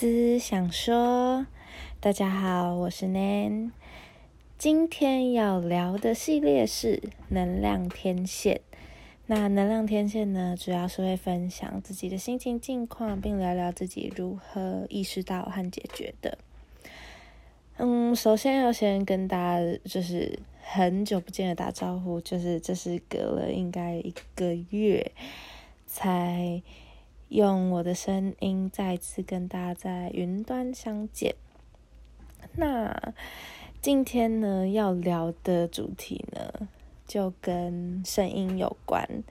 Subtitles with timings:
[0.00, 1.46] 思想说，
[2.00, 3.70] 大家好，我是 Nan。
[4.56, 8.62] 今天要聊的系列是能量天线。
[9.26, 16.38] 那能量天线呢，主要是会分享自己的心情近况，并聊聊自己如何意识到和解决的。
[17.76, 25.12] 嗯，首先要先跟大家就是很久不见的打招呼，就是这是隔了应该一个月
[25.86, 26.62] 才。
[27.30, 31.36] 用我的声音再次跟大家在云端相见。
[32.56, 33.14] 那
[33.80, 36.66] 今天呢要聊的主题呢，
[37.06, 39.22] 就跟声音有关。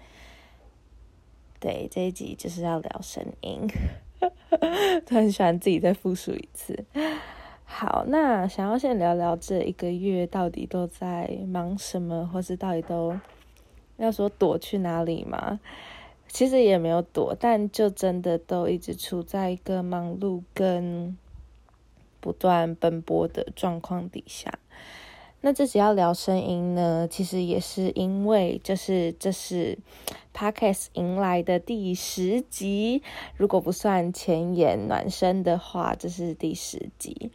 [1.59, 3.67] 对，这一集就是要聊声音，
[5.05, 6.85] 都很喜欢自己再复述一次。
[7.66, 13.20] 好，那想要先聊聊这一个月到底都在忙什么，或是到底都
[13.98, 15.59] 要说躲去哪里吗？
[16.31, 21.17] 其实也没有躲，但就真的都一直处在一个忙碌跟
[22.20, 24.59] 不断奔波的状况底下。
[25.41, 29.77] 那这只要聊声音呢，其实也是因为就是这是
[30.34, 33.01] Podcast 迎来的第十集，
[33.35, 37.32] 如果不算前言暖身的话，这是第十集。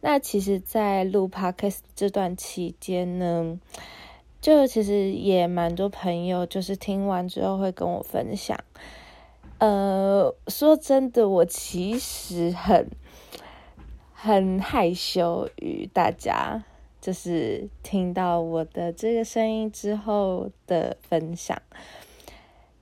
[0.00, 3.58] 那其实，在录 Podcast 这段期间呢。
[4.42, 8.58] 就其实也蛮多朋友，就是听完之后会跟我分享。
[9.58, 12.90] 呃，说真的，我其实很
[14.12, 16.64] 很害羞与大家，
[17.00, 21.62] 就是听到我的这个声音之后的分享。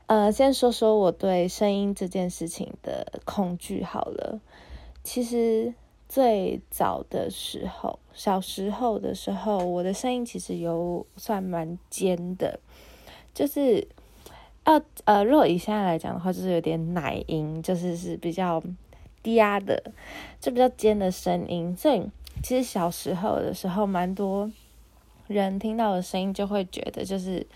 [0.06, 4.41] 呃，先说说我对声音这件事情的恐惧好了。
[5.05, 5.75] 其实。
[6.11, 12.58] 最早的时候，小时候的时候，我的声音其实有算蛮尖的，
[13.33, 13.86] 就是
[14.64, 18.61] 呃呃，如果以现在来讲的话，就是有点奶音，就是是比较
[19.22, 19.81] 嗲的，
[20.41, 21.77] 就比较尖的声音。
[21.77, 22.03] 所以
[22.42, 24.50] 其实小时候的时候，蛮多
[25.28, 27.47] 人听到的声音就会觉得就是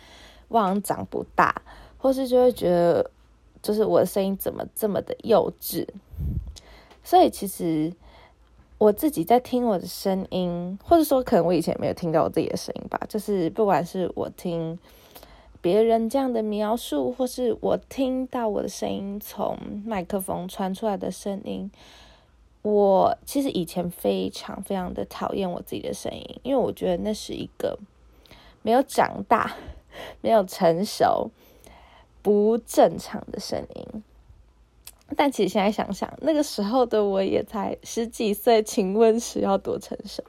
[0.47, 1.61] 我好像长不大，
[1.99, 3.11] 或是就会觉得
[3.61, 5.85] 就是我的声音怎么这么的幼稚。
[7.03, 7.93] 所以其实。
[8.85, 13.01] 我自己在听我的声音，或者说可能我以前没有听到我自己的声音吧。
[13.09, 14.79] 就是不管是我听
[15.63, 19.57] 别人这样的描述，或是我听到我的声音从
[19.87, 21.71] 麦克风传出来的声音，
[22.61, 27.79] 我其实以前非常非常的讨厌我自己的声音，因为我觉得那是一个
[28.61, 29.57] 没有长大、
[30.21, 31.31] 没有成熟、
[32.21, 34.03] 不正常的声音。
[35.17, 40.23] 但其实现在想想，那个时候的我也才十几岁，请问是要多成熟？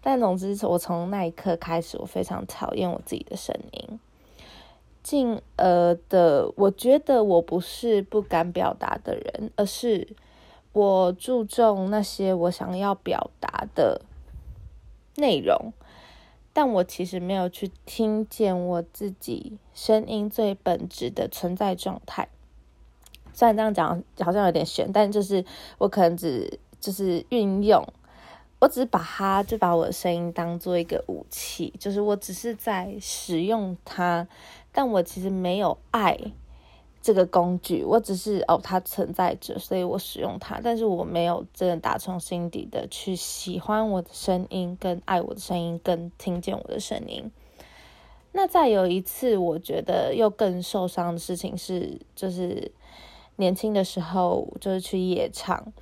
[0.00, 4.00] 但总之，我从那一刻开始，我非常讨厌我自己的声音。
[5.02, 10.08] 进而的，我觉得我不是不敢表达的人，而是
[10.72, 14.02] 我注重那些我想要表达的
[15.16, 15.72] 内容，
[16.52, 22.28] 但我其实没有去听见我自己声音最本质的存在状态。
[23.38, 25.44] 虽然这样讲好像有点悬，但就是
[25.78, 27.80] 我可能只就是运用，
[28.58, 34.26] 我只是把它就把我的声音当做一个武器，就是我只是在使用它，
[34.72, 36.18] 但我其实没有爱
[37.00, 47.30] 这个工具，我只是哦它存在着，所以我使用它，但是我没有真的打从心底的去喜欢我的声音，跟爱我的声音，跟听见我的声音。
[48.32, 52.72] 那再有一次，我觉得又更受伤的事情是，就是。
[53.38, 55.72] 年轻的时候就是去夜唱，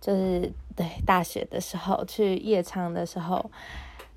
[0.00, 3.50] 就是对大学的时候去夜唱的时候，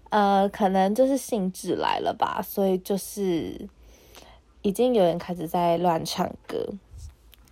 [0.10, 3.68] 呃，可能就是兴致来了吧，所以就是
[4.62, 6.66] 已经有人开始在乱唱歌，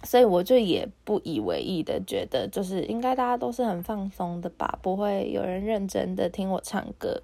[0.03, 7.21] 所以我就也不以为意的觉得，就是应该大家都是很放松的吧，不会有人认真的听我唱歌。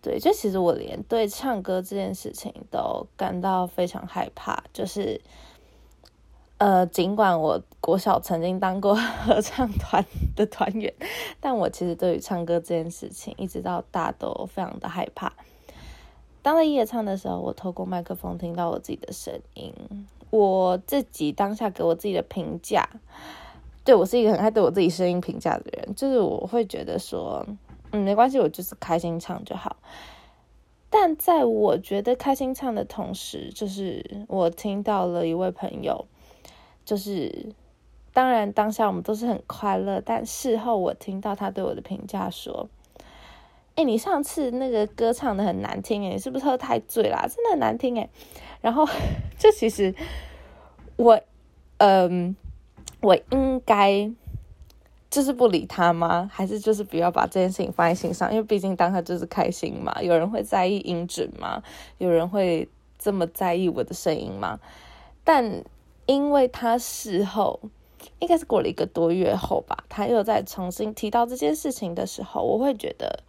[0.00, 5.20] 对，就其实我连对唱歌这件事情都感到非常害怕，就是。
[6.62, 8.94] 呃，尽管我国小曾经当过
[9.26, 10.04] 合唱团
[10.36, 10.94] 的团员，
[11.40, 15.32] 但我其实对于唱歌这件事情，一直到大都非常的害怕。
[16.40, 19.74] 当在夜唱的时候，我透过麦克风听到我自己的声音，
[20.30, 22.88] 我自己当下给我自己的评价，
[23.82, 27.44] 对我是一个很爱对我自己声音评价的人，就是我会觉得说，
[27.90, 29.76] 嗯，没关系，我就是开心唱就好。
[30.88, 36.06] 但在我觉得开心唱的同时，就是我听到了一位朋友。
[36.84, 37.54] 就是，
[38.12, 42.68] 当然当下我们都是很快乐，但事后我听到他对我的评价说
[43.76, 47.26] ：“哎，你上次那个歌唱的很难听，哎，你是不是喝太醉啦？
[47.28, 48.08] 真的很难听，哎。”
[48.60, 48.86] 然后，
[49.38, 49.94] 这其实
[50.96, 51.20] 我，
[51.78, 52.36] 嗯，
[53.00, 54.10] 我应该
[55.10, 56.30] 就是不理他吗？
[56.32, 58.30] 还是就是不要把这件事情放在心上？
[58.30, 60.00] 因为毕竟当下就是开心嘛。
[60.02, 61.62] 有人会在意音准吗？
[61.98, 62.68] 有人会
[62.98, 64.60] 这么在意我的声音吗？
[65.24, 65.64] 但
[66.06, 67.60] 因为他事后
[68.18, 73.22] 应该是过了一个多月后吧，他又再重新提到这件事情的时候，我会觉得。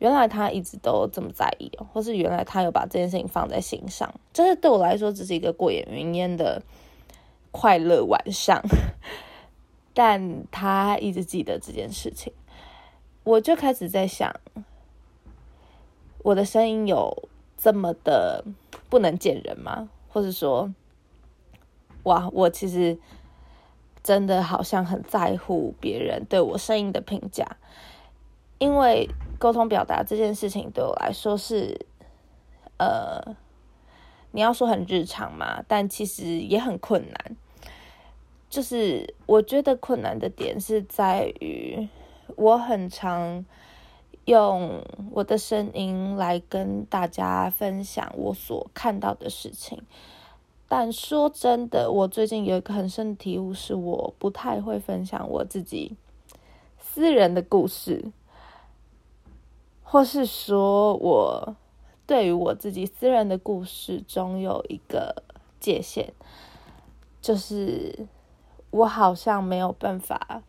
[0.00, 6.60] 原来他一直都这么在意，或是原来他有把这件事情放在心上，这是对我来说只是一个过眼云烟的
[7.52, 8.60] 快乐晚上，
[9.94, 12.32] 但他一直记得这件事情，
[13.22, 14.34] 我就开始在想，
[16.24, 18.44] 我的声音有这么的
[18.90, 19.88] 不能见人吗？
[20.08, 20.70] 或者说，
[22.04, 22.98] 哇，我其实
[24.02, 27.44] 真的好像很在乎别人对我声音的评价。
[28.58, 31.86] 因为沟通表达这件事情对我来说是，
[32.78, 33.20] 呃，
[34.30, 37.36] 你要说很日常嘛，但其实也很困难。
[38.48, 41.88] 就是我觉得困难的点是在于，
[42.36, 43.44] 我很常
[44.26, 44.80] 用
[45.10, 49.82] 我的声音来跟大家分享我所看到的事情，
[50.76, 55.96] 但说真的，我最近有一个很深的体悟，是我不太会分享我自己
[56.80, 58.10] 私人的故事。
[59.84, 61.54] 或是说，我
[62.08, 65.22] 对于我自己私人的故事中有一个
[65.60, 66.08] 界限，
[67.20, 68.08] 就是
[68.72, 70.42] 我好像没有办法，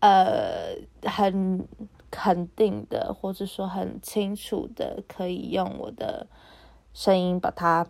[0.00, 1.66] 呃，很
[2.10, 6.26] 肯定的，或者说很清楚的，可以用我的
[6.92, 7.86] 声音把它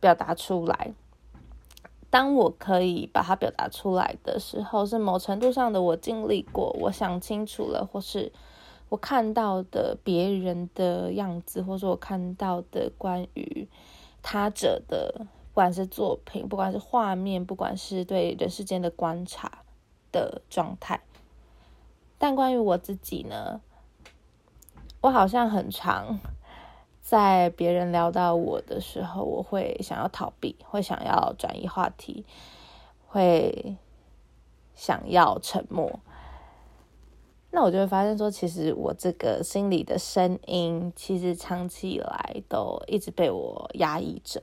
[0.00, 0.92] 表达出来。
[2.10, 8.32] 当我可以把它表达出来的时候，是某程度上的我经历过，我想清楚了，或是。
[8.90, 13.68] 我看到的别人的样子，或者我看到的关于
[14.22, 19.58] 他者的，不管是作品，不管是画面，不管是对人世间的观察
[20.10, 21.02] 的状态，
[22.16, 23.60] 但关于我自己呢，
[25.02, 26.18] 我好像很长
[27.08, 32.26] 在别人聊到我的时候，我会想要逃避，会想要转移话题，
[33.06, 33.78] 会
[34.74, 36.00] 想要沉默。
[37.50, 44.42] 那我就会发现说，其实我这个心里的声音，其实长期以来都一直被我压抑着，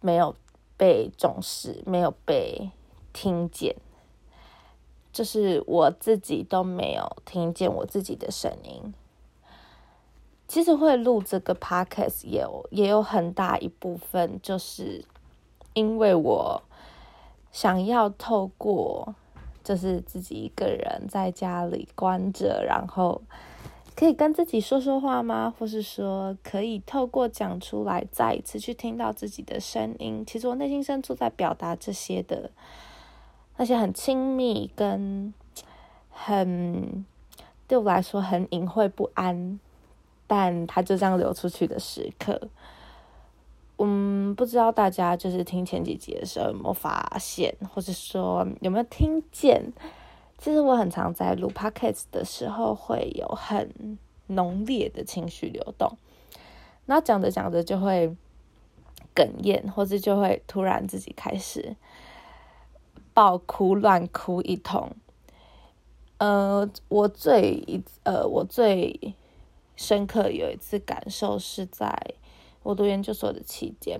[0.00, 0.34] 没有
[0.76, 2.72] 被重视，没有被
[3.12, 3.76] 听见，
[5.12, 8.92] 就是我自己都没有听见我自己的声音。
[10.50, 15.04] 其实会录这个 podcast 也有也有很大一部分，就是
[15.74, 16.60] 因为我
[17.52, 19.14] 想要透过。
[19.62, 23.20] 就是自己一个人在家里关着，然后
[23.94, 25.54] 可以跟自己说说话吗？
[25.56, 30.24] 或是说可以透过讲出来，再一次去听到自己的声音？
[30.26, 32.50] 其实我内心深处在表达这些的
[33.58, 35.32] 那些很亲密跟
[36.08, 37.04] 很
[37.68, 39.60] 对我来说很隐晦不安，
[40.30, 42.40] 但它就这样流出去的时刻。
[43.78, 49.72] 嗯，不知道大家就是听前几集的时候有没有发现，或者说有没有听见？
[50.38, 53.98] 其实我很常在录 podcast 的时候会有很
[54.28, 55.98] 浓烈的情绪流动，
[56.86, 58.14] 那讲着讲着就会
[59.16, 61.74] 哽咽，或者就会突然自己开始
[63.12, 64.92] 爆哭、乱哭一通。
[66.18, 69.14] 呃，我最呃，我最
[69.80, 71.98] 深刻有一次感受是在。
[72.62, 73.98] 我读研究所的期间，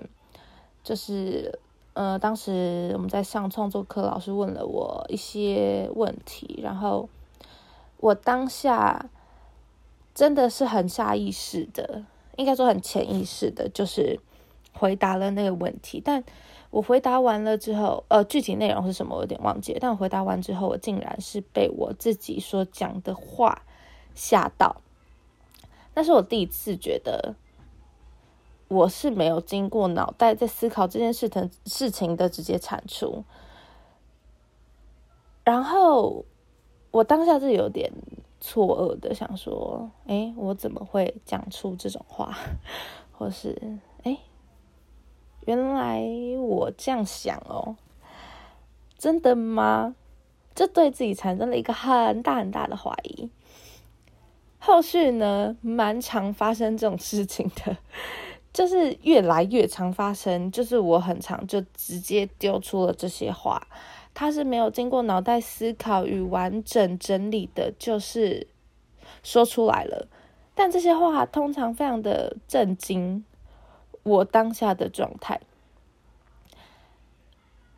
[0.83, 1.59] 就是
[1.93, 7.09] 呃，当时我们在上创作课，老师问了我一些问题，然后
[7.97, 9.09] 我当下
[10.13, 12.05] 真的是很下意识的，
[12.37, 14.19] 应该说很潜意识的，就是
[14.73, 15.99] 回答了那个问题。
[15.99, 16.23] 但
[16.69, 19.79] 我回答完了之后，呃，具体内容是什么我有点忘记了。
[19.81, 23.63] 但我回答完之后，我竟然是被我自己所讲的话
[24.13, 24.75] 吓到，
[25.93, 27.35] 那是我第一次觉得。
[28.67, 33.25] 我是没有经过脑袋在思考这件事的事情的直接产出，
[35.43, 36.23] 然后
[36.89, 37.91] 我当下是有点
[38.39, 42.33] 错愕的，想说：“哎，我怎么会讲出这种话？
[43.11, 44.17] 或是哎，
[45.45, 46.01] 原来
[46.39, 47.75] 我这样想哦，
[48.97, 49.93] 真的吗？”
[50.55, 53.29] 这对自己产生了一个很大很大的怀疑。
[54.63, 57.75] 后续呢，蛮常发生这种事情的。
[58.53, 63.65] 就是越来越常发生，就是我很常就直接丢出了这些话，
[64.13, 68.45] 他是没有经过脑袋思考与完整整理的，就是
[69.23, 70.07] 说出来了。
[70.53, 73.23] 但这些话通常非常的震惊
[74.03, 75.39] 我当下的状态。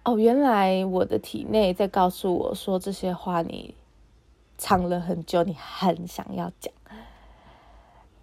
[0.03, 3.75] 哦，原来我的体内在告诉我说这些话，你
[4.63, 6.73] 藏了很久，你很想要讲。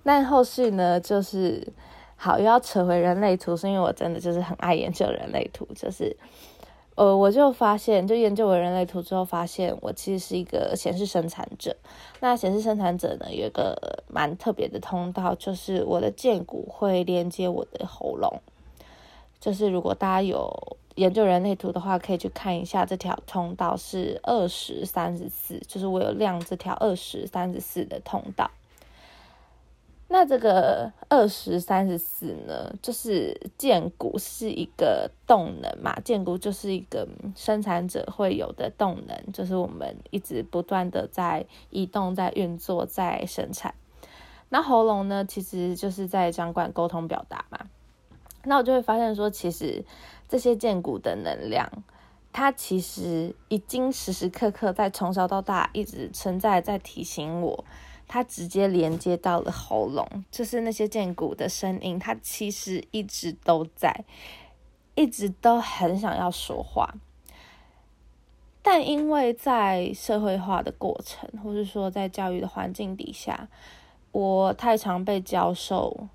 [0.04, 1.70] 那后续呢，就是
[2.16, 6.16] 好又要扯回人类图，是因为我真的就是很爱研究人类图，就是
[6.94, 11.76] 呃，我就发现，就研究完人类图之后，发现我其实是一个显示生产者。
[12.20, 18.40] 那显示生产者呢，有一个蛮特别的通道，就是我的剑骨会连接我的喉咙。
[19.38, 28.50] 就是如果大家有研究人类图的话，可以去看一下这条通道是二十三十四，就是我有亮这条二十三十四的通道。
[30.12, 37.06] 那这个二十三十四呢，就是建骨是一个动能嘛，建骨就是一个
[37.36, 43.72] 生产者会有的动能，就是我们一直不断的在移动、在运作、在生产。
[44.48, 47.66] 那喉咙呢，其实就是在掌管沟通表达嘛。
[48.44, 49.84] 那我就会发现说，其实
[50.28, 51.70] 这些剑骨的能量，
[52.32, 57.64] 它其实已经时时刻刻在从小到大一直存在，在提醒我，
[58.08, 64.04] 它直接连接到了喉咙，就是那些剑骨的声音，它其实一直都在，
[64.94, 66.94] 一直都很想要说话，
[68.62, 73.48] 但因为在社会化的过程，或是说在教育的环境底下，
[74.12, 76.08] 我太常被教授。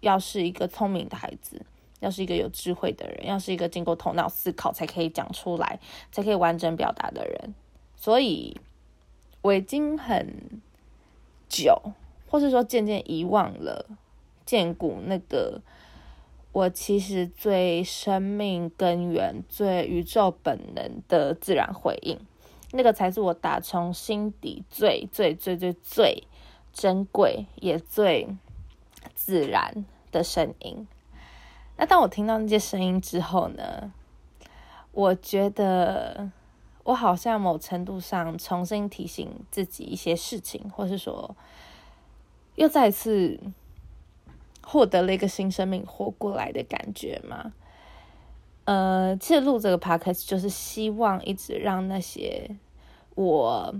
[0.00, 1.60] 要是一个聪明的孩子，
[2.00, 5.78] 要是一个有智慧的人，要是一个经过头脑思考才可以讲出来、
[6.12, 7.54] 才可以完整表达的人，
[7.96, 8.56] 所以
[9.42, 10.60] 我已经很
[11.48, 11.80] 久，
[12.28, 13.86] 或是说渐渐遗忘了
[14.44, 15.60] 建骨那个
[16.52, 22.18] 我其实最生命根源、最宇宙本能的自然回应，
[22.72, 26.24] 那个才是我打从心底最最最最最
[26.72, 28.28] 珍贵也最
[29.14, 29.84] 自然。
[30.12, 30.86] 的声音。
[31.76, 33.92] 那当我听到那些声音之后呢？
[34.92, 36.30] 我觉得
[36.84, 41.36] 我好像某程度上重新提醒自己一些事情，或是说
[42.54, 43.38] 又再次
[44.62, 47.52] 获得了一个新生命活过来的感觉嘛。
[48.64, 52.56] 呃，其实录这个 podcast 就是希望一直让那些
[53.16, 53.74] 我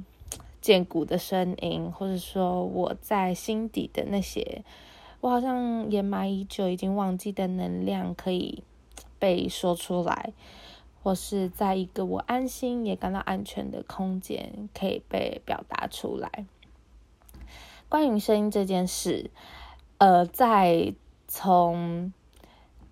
[0.60, 4.62] 见骨的声音，或者说我在心底的那些。
[5.26, 8.62] 我好像掩埋已久、已经忘记的能量，可以
[9.18, 10.32] 被说出来，
[11.02, 16.46] 或是在一个我安心也感到安全的空间，可以被表达出来。
[17.88, 19.32] 关于声音这件事，
[19.98, 20.94] 呃，在
[21.26, 22.12] 从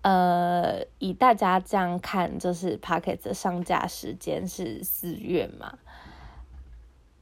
[0.01, 5.77] 呃以大家这样看，就是 p o c k e t 的上架时间是四月嘛？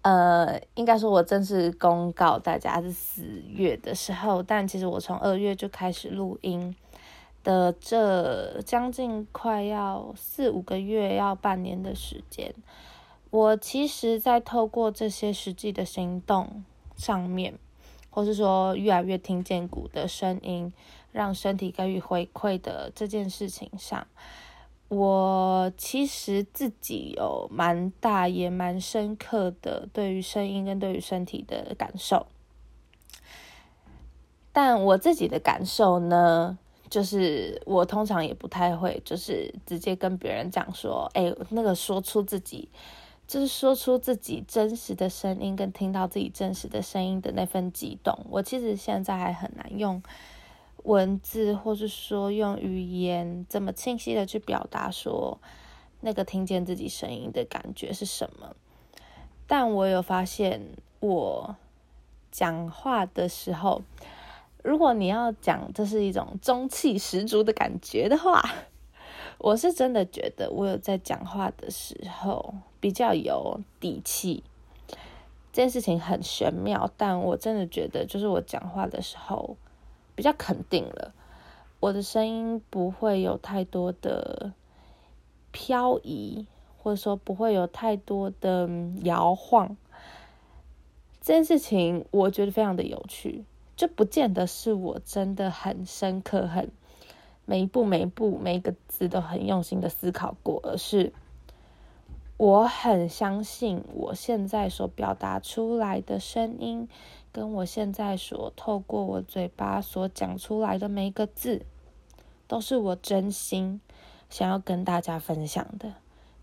[0.04, 6.76] 呃，应该说，我正式公告大家是四月的时候，但其实我从二月就开始录音
[7.42, 12.54] 的，这将近快要四五个月，要半年的时间，
[13.30, 16.66] 我其实，在透过这些实际的行动
[16.98, 17.54] 上面，
[18.10, 20.74] 或是说越来越听见鼓的声音，
[21.14, 24.06] 让身体给予回馈的这件事情上。
[24.96, 32.28] 我其实自己有蛮大也蛮深刻的对于声音跟对于身体的感受，
[34.52, 36.58] 但我自己的感受呢，
[36.90, 42.70] 就是我通常也不太会，就是直接跟别人讲说，哎，那个说出自己，
[43.28, 50.02] 就是说出自己真实的声音跟听到自己真实的声音的那份激动，我其实现在还很难用。
[50.84, 55.40] 文字，或是说用语言这么清晰的去表达，说
[56.02, 58.56] 那个听见自己声音的感觉是什么？
[59.48, 60.62] 但我有发现，
[61.00, 61.56] 我
[62.32, 63.82] 讲话的时候，
[64.62, 68.44] 如果你要讲这是一种中气十足的感觉的话，
[69.40, 74.44] 我是真的觉得我有在讲话的时候比较有底气。
[75.54, 79.56] 这件事情很玄妙，但我真的觉得，就是我讲话的时候。
[80.16, 81.14] 比较肯定了，
[81.80, 84.54] 我的声音不会有太多的
[85.52, 86.46] 漂移，
[86.78, 88.70] 或者说不会有太多的
[89.04, 89.76] 摇晃。
[91.22, 96.70] 这件事情我觉得非常的有趣，就不见得是我真的很深刻、很
[97.46, 101.14] 每一步、每一步、每一个字都很用心的思考过，而是
[102.38, 106.90] 我很相信我现在所表达出来的声音。
[107.34, 111.66] 跟我现在所透过我嘴巴所讲出来的每一个字，
[112.48, 113.82] 都是我真心
[114.30, 115.96] 想要跟大家分享的，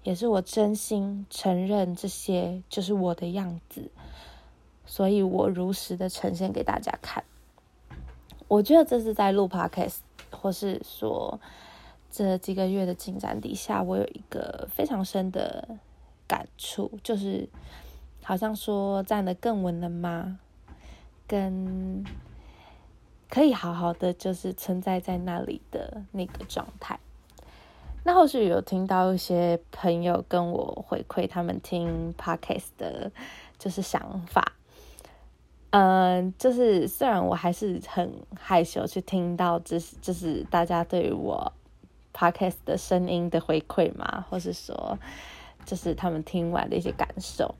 [0.02, 3.92] 也是我真心承认这些就是我的样子，
[4.84, 7.22] 所以我如实的呈现给大家看。
[8.48, 9.98] 我觉得这是在录 podcast，
[10.32, 11.38] 或是说
[12.10, 15.78] 这几个月的进展底下，我有一个非常深的
[16.26, 17.48] 感触，就是
[18.24, 20.40] 好像说站得更稳了吗？
[21.30, 22.04] 跟
[23.28, 26.98] 可以好好的就是存在在那里的那个状态。
[28.02, 33.12] 那后续有听到一些朋友跟我回馈他们听 podcast 的，
[33.56, 34.52] 就是想法。
[35.70, 41.52] 嗯，就是虽然我还是很害羞去听到，这是就是大家对于我
[42.12, 44.98] podcast 的声音的回馈嘛，或是说
[45.64, 47.54] 就是他们听完的一些感受。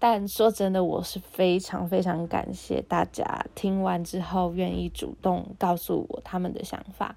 [0.00, 7.14] 但说真的，我是非常非常感谢大家听完之后愿意主动告诉我他们的想法，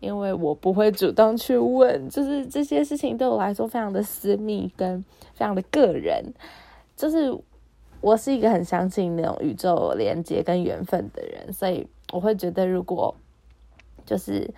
[0.00, 6.32] 因为我不会主动去问，就是这些事情对我来说非常的私密跟非常的个人，
[6.96, 7.38] 就是。
[8.00, 13.14] 我是一个很相信那种宇宙连接跟缘分的人，所以我会觉得，如果
[14.04, 14.52] 就是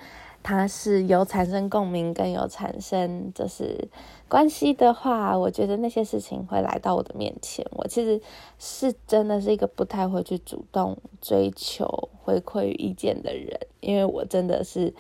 [0.44, 3.88] 他是有产生共鸣跟有产生就是
[4.28, 7.66] 关系的话，我觉得那些事情会来到我的面前。
[7.72, 8.20] 我其实
[8.60, 14.94] 是真的是一个不太会去主动追求回馈与意见的人，因为我真的是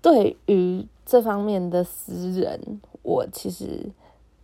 [0.00, 3.90] 对于这方面的私人，我其实。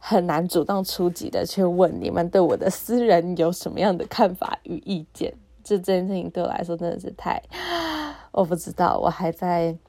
[0.00, 5.34] 很难主动出击的去问你们对我的私人有什么样的看法与意见，
[5.64, 7.42] 这这件事情对我来说真的是太
[8.30, 9.76] 我不知道，我还在，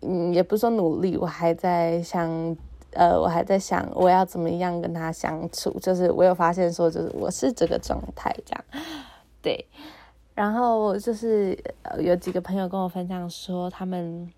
[0.00, 2.56] 嗯，也不是说努力，我还在想，
[2.92, 5.70] 呃，我还在想我要怎么样跟他相处。
[5.80, 8.64] 就是我有发现说，就是我是这个状态这样，
[9.42, 9.66] 对。
[10.34, 11.58] 然后就是
[11.98, 14.32] 有几个朋友跟我分享说，他们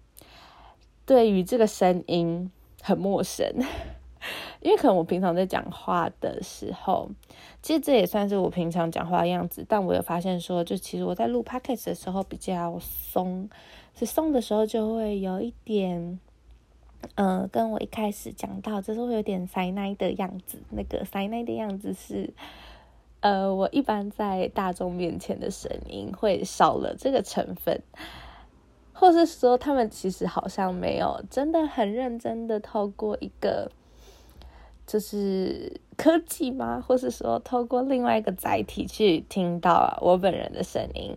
[1.04, 2.50] 对于这个声音
[2.82, 3.46] 很陌生。
[4.60, 7.10] 因为可能我平常在讲话的时候，
[7.62, 9.64] 其实这也算是我平常讲话的样子。
[9.68, 13.48] 但我有发现说，就其实我在录 podcast 的时候比较松，
[13.94, 16.20] 是松的时候就会有一点，
[17.14, 20.62] 嗯，跟我一开始讲到，就是会有点塞奶的样子。
[20.68, 22.32] 那个塞奶的样子是，
[23.20, 27.82] 呃，我一般在大众面前的声音会少了这个成分，
[28.92, 33.70] 或是说他们其实好像没有真的很认真的透过一个。
[34.90, 36.82] 就是科技吗？
[36.84, 41.16] 或是说透过另外一个载体去听到我本人的声音，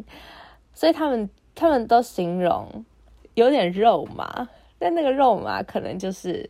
[0.76, 2.86] 所以他们他们都形容
[3.34, 6.48] 有点肉麻，但那个肉麻可能就是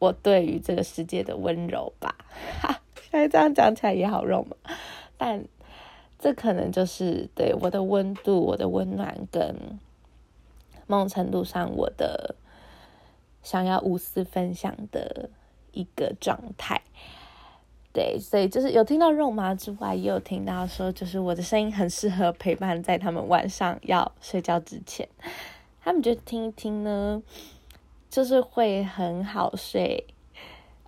[0.00, 2.12] 我对于这个世界的温柔吧。
[2.60, 4.56] 哈， 现在这样讲起来也好肉麻，
[5.16, 5.44] 但
[6.18, 9.54] 这可能就是对我的温度、我的温暖跟
[10.88, 12.34] 某种程度上我的
[13.44, 15.30] 想要无私分享的。
[15.72, 16.80] 一个状态，
[17.92, 25.08] 对，所以就是有听到肉麻之外，也有听到说，就是我的声音很适合陪伴在他们晚上要睡觉之前，
[25.82, 27.22] 他们觉得听一听呢，
[28.08, 30.06] 就是会很好睡。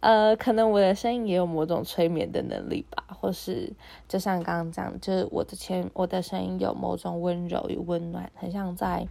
[0.00, 3.72] 呃，可能我的声音也有某种催眠的能力吧，或是
[4.08, 9.06] 就像刚刚讲，就是我的前我的声音有某种温柔与温暖，很像在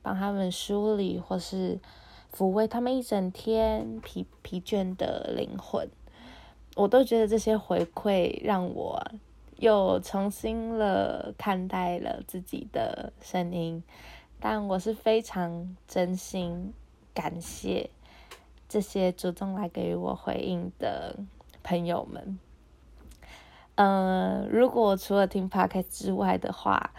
[0.00, 1.78] 帮他们梳理或是。
[2.36, 5.88] 抚慰他们一整天疲疲倦的灵魂，
[6.76, 9.02] 我都觉得这些回馈让我
[9.56, 13.82] 又重新了看待了自己的声音，
[14.38, 16.72] 但我是非常真心
[17.12, 17.90] 感谢
[18.68, 21.16] 这些主动来给予我回应的
[21.62, 22.38] 朋友们。
[23.76, 26.90] 嗯，如果除了听 podcast 之外的话。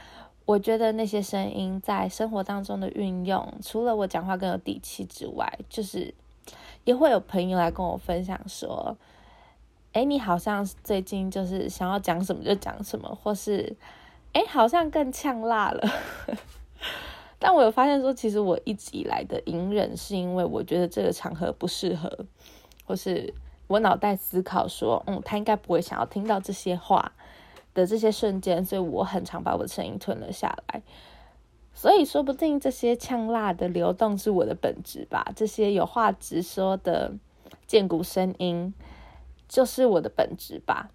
[0.50, 6.12] 我觉得那些声音在生活当中的运用，除了我讲话更有底气之外，就是
[6.86, 8.98] 也会有朋友来跟我分享说
[9.94, 13.76] ：“哎，你好像最近就是想要讲什么就讲什么，或是
[14.34, 15.88] 哎，好像更呛辣了。
[17.38, 22.26] ”但我有发现说，其实我一直以来的隐忍，是因为我觉得这个场合不适合，
[22.88, 23.32] 或是
[23.68, 27.12] 我脑袋思考说：“嗯，他应该不会想要听到这些话。”
[27.80, 30.82] 的这些瞬间，所以我很常把我的声音吞了下来。
[31.74, 37.14] 所以说不定这些呛辣的流动是我的本质吧，这些有话直说的
[37.66, 38.74] 剑骨声音
[39.48, 40.90] 就是我的本质吧。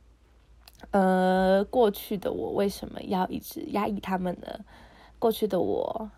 [0.90, 4.60] 呃，过去的我为什么要一直压抑他们呢？
[5.18, 6.10] 过去的我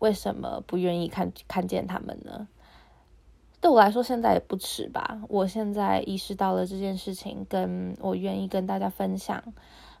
[0.00, 2.48] 为什么不愿意看看见他们呢？
[3.62, 5.22] 对我来说，现在也不迟吧。
[5.28, 9.40] 我现在意识到了这件事情，跟我愿意跟大家分享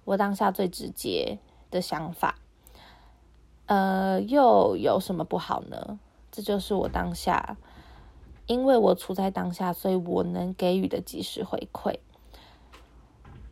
[0.04, 1.38] 我当下最直接
[1.70, 2.34] 的想法。
[3.66, 6.00] 呃，又有什么不好呢？
[6.32, 7.56] 这就是我当下，
[8.46, 12.00] 因为我处在当下，所以我能给予的及时回馈。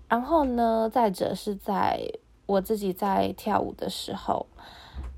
[0.08, 2.14] 然后呢，再者是在
[2.46, 4.46] 我自己在跳舞的时候，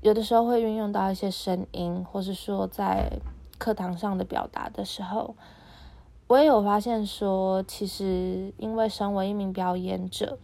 [0.01, 3.19] 有的时候会运用到一些声音，或是说在。
[3.63, 5.37] 课堂上的表达的时候，
[6.27, 10.37] 我也有发现说，其实因为身为一名表演者，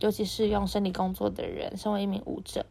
[0.00, 2.66] 尤其是用身体工作的人，身为一名舞者，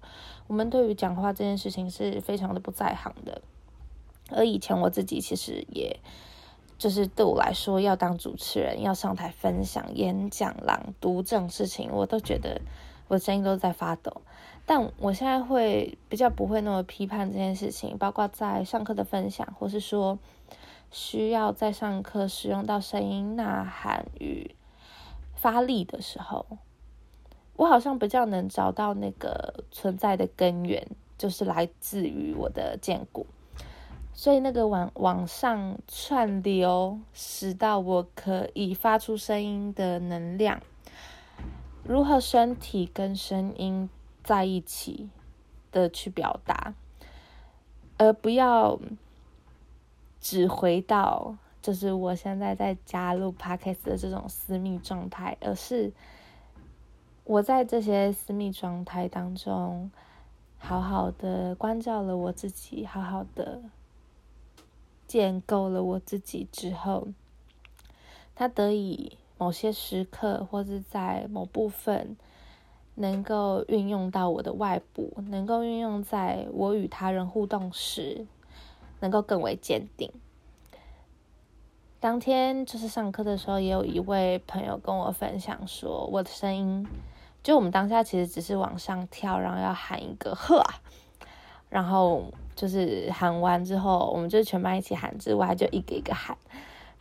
[0.46, 3.42] 我们对于讲话这件事情是非常的不在行的。
[4.30, 6.00] 而以前我自己其实也，
[6.78, 12.62] 就是对我来说，要当主持人，要上台分享、演讲、朗读这种事情，我都觉得
[13.08, 14.22] 我的声音都在发抖。
[14.66, 20.20] 但我现在会比较不会那么批判这件事情，包括在上课的分享，或是说
[20.92, 24.56] 需要在上课使用到声音呐喊与
[25.36, 26.46] 发力的时候，
[27.56, 30.86] 我好像比较能找到那个存在的根源，
[31.18, 33.26] 就是来自于我的剑骨，
[34.14, 40.62] 所以那个往往上串流，使到我可以发出声音的能量，
[41.88, 43.90] 如何身体跟声音。
[44.24, 45.10] 在一起
[45.72, 46.74] 的去表达，
[47.98, 48.78] 而不要
[50.20, 55.94] 只回到就是我现在在加入 podcast 的这种私密状态，而是
[57.24, 59.90] 我在这些私密状态当中，
[60.58, 63.62] 好好的关照了我自己，好好的
[65.08, 67.08] 建构了我自己之后，
[68.36, 72.18] 他得以某些时刻或者在某部分。
[73.00, 78.26] 能够运用到我的外部，能够运用在我与他人互动时，
[79.02, 80.12] 能够更为坚定。
[82.00, 86.88] 当天就是上课的时候，也有一位朋友跟我分享说，我的声音，
[87.44, 90.66] 就我们当下其实只是往上跳，然后要喊一个呵，
[91.70, 92.24] 然后
[92.56, 96.36] 就是喊完之后，我们就全班一起喊，之外就一个一个喊，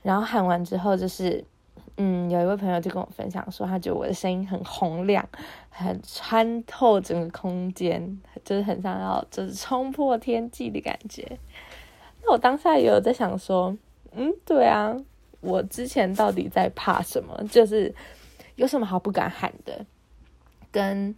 [0.02, 1.42] 然后喊完之后就是。
[1.96, 5.26] 嗯，有一位朋友就跟我分享说，他觉得我的声音很洪亮，
[5.70, 11.38] 很穿透整个空间，就是很想要就是冲破天际的感觉。
[12.22, 13.76] 那我当下也有在想说，
[14.12, 14.94] 嗯，对啊，
[15.40, 17.34] 我之前到底在怕什么？
[17.50, 17.94] 就是
[18.56, 19.86] 有什么好不敢喊的？
[20.70, 21.14] 跟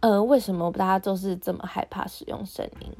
[0.00, 2.92] 呃，为什么大家都是这么害怕使用声音？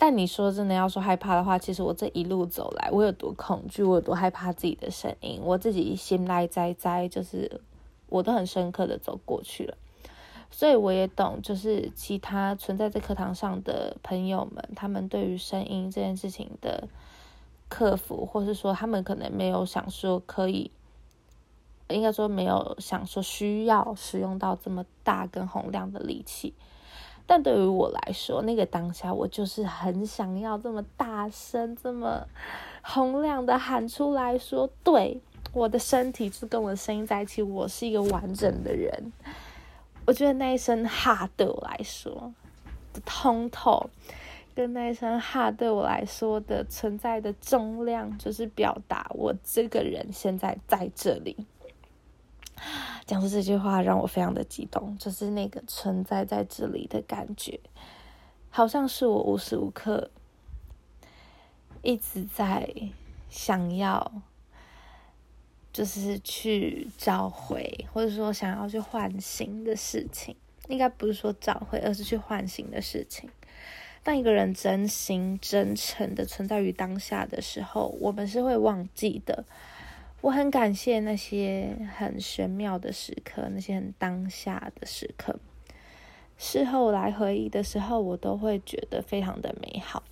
[0.00, 7.60] 但你说真的要说害怕的话，其实我这一路走来，我有多恐惧，我有多害怕自己的声音，我自己心来哉哉，就是
[8.08, 9.76] 我都很深刻的走过去了。
[10.52, 16.88] 所以我也懂，就是其他存在在课堂上的朋友们，他们对于声音这件事情的
[17.68, 20.70] 克服，或是说他们可能没有想说可以，
[21.88, 26.54] 应该说没有想说需要使用到这么大跟洪亮的力气。
[27.30, 32.26] 但对于我来说，那个当下我就是很想要这么大声、这么
[32.80, 35.20] 洪亮的喊出来说：“对，
[35.52, 39.12] 我的身体是跟我的声音在一起，我是一个完整的人。”
[40.06, 42.32] 我觉得那一声哈对我来说
[42.94, 43.90] 的通透，
[44.54, 51.36] 跟那一声哈对我来说的存在的重量，就是表达我这个人现在在这里。
[53.06, 57.60] 讲出这句话让我非常的激动，就是那个存在在这里的感觉，
[58.50, 60.10] 好像是我无时无刻
[61.82, 62.68] 一直在
[63.30, 64.12] 想要，
[65.72, 70.36] 就是去找回，或者说想要去唤醒的事情。
[70.68, 73.30] 应该不是说找回，而是去唤醒的事情。
[74.02, 79.46] 当一个人真心真诚的存在于当下的时候，我们是会忘记的。
[80.20, 85.38] 我很感谢那些很玄妙的时刻，那些很当下的时刻。
[86.36, 90.02] 事后来回忆的时候，我都会觉得非常的美好。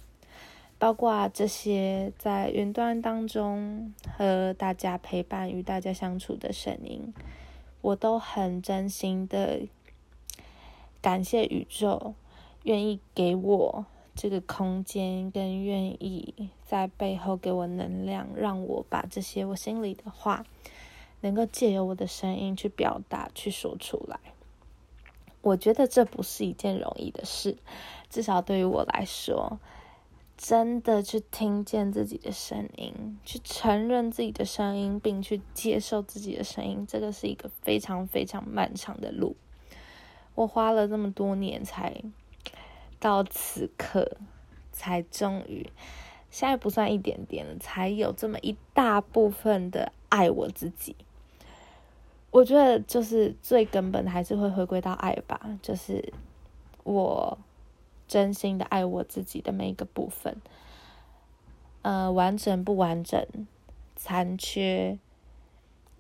[0.79, 7.15] 包括这些在云端当中和大家陪伴、与大家相处的声音，
[7.81, 9.61] 我都很真心的
[11.01, 12.15] 感谢宇宙，
[12.65, 13.87] 愿意给我。
[14.17, 20.47] 这个空间更愿意在背后给我能量，让我把这些我心里的话，
[21.21, 24.19] 能够借由我的声音去表达、去说出来。
[25.43, 27.59] 我觉得这不是一件容易的事，
[28.09, 29.61] 至少对于我来说，
[30.39, 39.37] 真的去听见自己的声音，去承认自己的声音，并去接受自己的声音，这个是一个非常非常漫长的路。
[40.35, 42.03] 我花了这么多年才。
[42.99, 44.17] 到此刻，
[44.73, 45.71] 才终于，
[46.31, 50.97] 现在不算一点点了，才有这么一大部分的爱我自己。
[52.31, 56.13] 我觉得就是最根本的，还是会回归到爱吧，就是
[56.85, 57.39] 我
[58.07, 60.37] 真心的爱我自己的每一个部分，
[61.83, 63.27] 呃，完整不完整，
[63.95, 64.99] 残缺、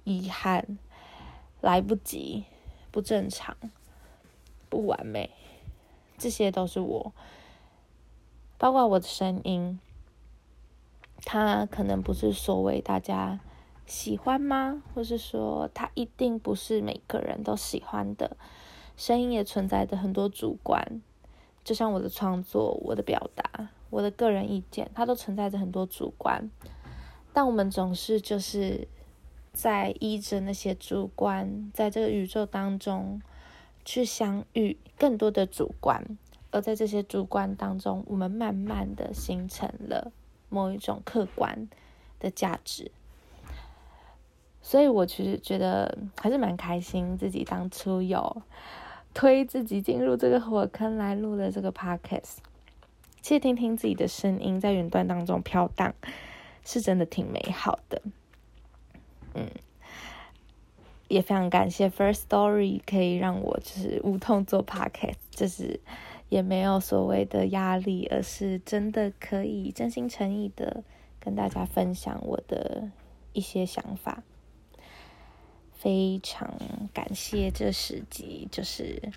[0.04, 0.78] 遗憾、
[1.62, 2.44] 来不及、
[2.90, 3.56] 不正常、
[4.68, 5.30] 不完美。
[6.18, 7.12] 这些都是我，
[8.58, 9.78] 包括我的声音，
[11.24, 13.40] 它可能不是所谓大家
[13.86, 14.82] 喜欢吗？
[14.94, 18.36] 或是说它一定不是每个人都喜欢的？
[18.96, 21.02] 声音也存在着很多主观，
[21.62, 26.50] 就像我的创作、我的表达、我的个人意见，它都存在着很多主观。
[27.34, 28.88] 但我们总是就是
[29.52, 33.20] 在依着那些主观，在这个宇宙当中
[33.86, 36.04] 去相遇更多的主观，
[36.50, 40.12] 而在这些主观当中，我们慢慢的形成了
[40.50, 41.66] 某一种客观
[42.20, 42.90] 的价值。
[44.60, 48.42] 所以我其实觉得还是蛮开心，自己当初有。
[49.14, 52.36] 推自己进入这个火坑来录了这个 podcast，
[53.22, 55.94] 其实听听自己的声音在云端当中飘荡，
[56.66, 58.02] 是真的挺美好的。
[59.34, 59.48] 嗯，
[61.08, 65.78] 也非常感谢 First Story 可以让我就是无痛做 podcast，就是
[66.28, 70.82] 也没有所谓的压力，而是真的可以真心诚意的
[71.20, 72.90] 跟大家分享我的
[73.32, 74.22] 一些想法。
[75.72, 76.58] 非常
[76.92, 79.12] 感谢这十集，就是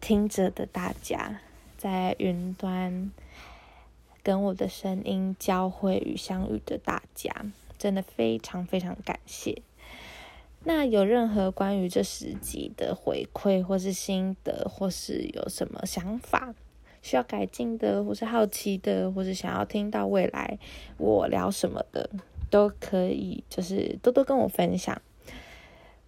[0.00, 1.40] 听着的大家
[1.78, 3.10] 在云端
[4.22, 7.34] 跟我的声音交汇与相遇的大家，
[7.78, 9.62] 真的非常非常感谢。
[10.62, 16.54] 那有任何关于这十集的回馈，或是心得，或是有什么想法
[17.00, 20.58] 需要改进的，或是好奇的，或是想要听到未来
[20.98, 22.10] 我聊什么的，
[22.50, 25.00] 都可以，就是多多跟我分享。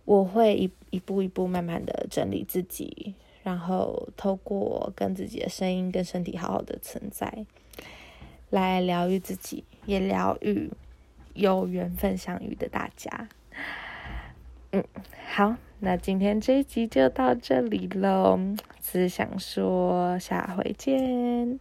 [0.05, 7.47] 我会一一步一步慢慢的整理自己，然后透过跟自己的声音跟身体好好的存在，
[8.51, 10.71] 来疗愈自己，也疗愈
[11.33, 13.29] 有缘分相遇的大家。
[14.73, 14.83] 嗯，
[15.35, 18.39] 好，那今天这一集就到这里喽，
[18.81, 21.61] 只想说下回见。